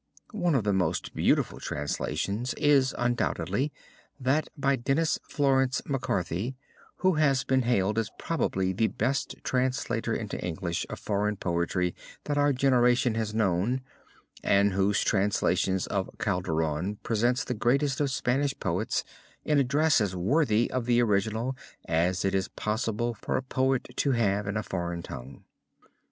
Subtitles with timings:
[0.33, 3.71] One of the most beautiful translations is undoubtedly
[4.19, 6.55] that by Denis Florence MacCarthy,
[6.95, 11.93] who has been hailed as probably the best translator into English of foreign poetry
[12.23, 13.81] that our generation has known,
[14.43, 19.03] and whose translations of Calderon present the greatest of Spanish poets,
[19.45, 21.55] in a dress as worthy of the original
[21.85, 25.43] as it is possible for a poet to have in a foreign tongue.